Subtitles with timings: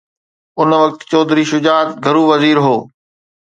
[0.59, 2.77] ان وقت چوڌري شجاعت گهرو وزير هو.